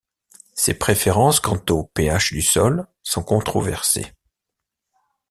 [0.55, 4.13] Ses préférences quant au pH du sol sont controversées.